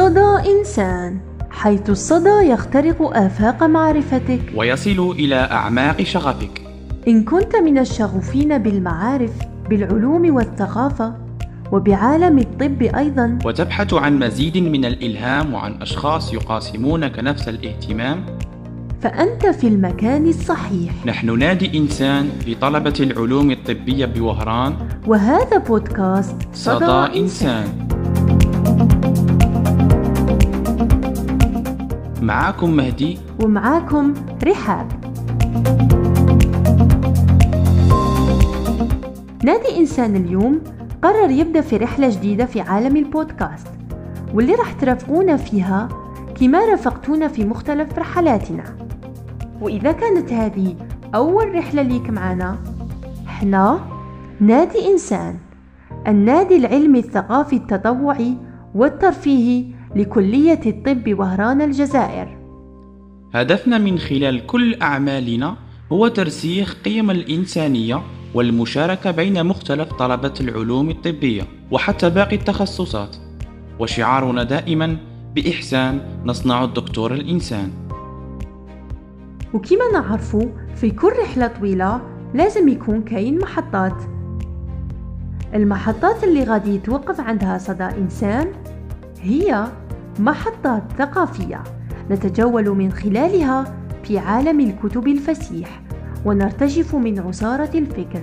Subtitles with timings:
[0.00, 4.40] صدى إنسان حيث الصدى يخترق آفاق معرفتك.
[4.56, 6.62] ويصل إلى أعماق شغفك.
[7.08, 9.30] إن كنت من الشغوفين بالمعارف
[9.70, 11.14] بالعلوم والثقافة
[11.72, 13.38] وبعالم الطب أيضا.
[13.44, 18.24] وتبحث عن مزيد من الإلهام وعن أشخاص يقاسمونك نفس الاهتمام.
[19.00, 21.06] فأنت في المكان الصحيح.
[21.06, 24.74] نحن نادي إنسان لطلبة العلوم الطبية بوهران.
[25.06, 27.88] وهذا بودكاست صدى إنسان.
[32.30, 34.86] معاكم مهدي ومعاكم رحاب.
[39.44, 40.60] نادي إنسان اليوم
[41.02, 43.66] قرر يبدأ في رحلة جديدة في عالم البودكاست
[44.34, 45.88] واللي راح ترافقونا فيها
[46.40, 48.64] كما رافقتونا في مختلف رحلاتنا.
[49.60, 50.76] وإذا كانت هذه
[51.14, 52.58] أول رحلة ليك معنا
[53.26, 53.80] إحنا
[54.40, 55.36] نادي إنسان
[56.06, 58.36] النادي العلمي الثقافي التطوعي
[58.74, 62.38] والترفيهي لكلية الطب وهران الجزائر.
[63.34, 65.56] هدفنا من خلال كل أعمالنا
[65.92, 68.02] هو ترسيخ قيم الإنسانية
[68.34, 73.16] والمشاركة بين مختلف طلبة العلوم الطبية وحتى باقي التخصصات.
[73.78, 74.96] وشعارنا دائما
[75.34, 77.70] بإحسان نصنع الدكتور الإنسان.
[79.54, 80.46] وكما نعرفوا
[80.76, 82.00] في كل رحلة طويلة
[82.34, 84.02] لازم يكون كاين محطات.
[85.54, 88.52] المحطات اللي غادي يتوقف عندها صدى إنسان
[89.22, 89.66] هي
[90.18, 91.62] محطات ثقافية
[92.10, 95.82] نتجول من خلالها في عالم الكتب الفسيح
[96.24, 98.22] ونرتجف من عصارة الفكر.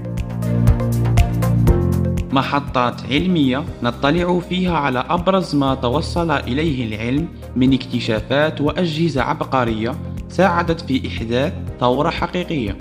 [2.31, 9.95] محطات علمية نطلع فيها على أبرز ما توصل إليه العلم من اكتشافات وأجهزة عبقرية
[10.30, 12.78] ساعدت في إحداث ثورة حقيقية.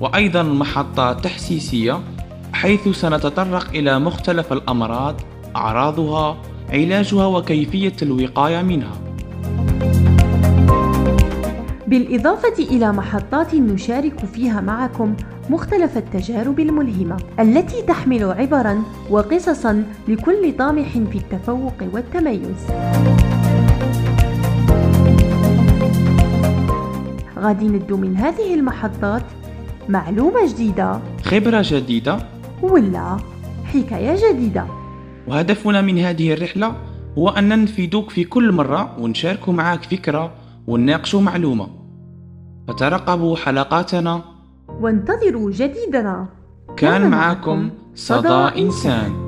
[0.00, 2.00] وأيضا محطات تحسيسية
[2.58, 5.20] حيث سنتطرق إلى مختلف الأمراض
[5.56, 6.36] أعراضها
[6.70, 8.92] علاجها وكيفية الوقاية منها.
[11.86, 15.16] بالإضافة إلى محطات نشارك فيها معكم
[15.50, 22.66] مختلف التجارب الملهمة التي تحمل عبرا وقصصا لكل طامح في التفوق والتميز.
[27.38, 29.22] غادي ندو من هذه المحطات
[29.88, 31.00] معلومة جديدة.
[31.24, 32.37] خبرة جديدة.
[32.62, 33.16] ولا
[33.64, 34.66] حكاية جديدة.
[35.26, 36.74] وهدفنا من هذه الرحلة
[37.18, 40.32] هو أن ننفذك في كل مرة ونشارك معك فكرة
[40.66, 41.68] ونناقش معلومة.
[42.68, 44.22] فترقبوا حلقاتنا.
[44.80, 46.26] وانتظروا جديدنا.
[46.76, 49.27] كان معكم صدى إنسان.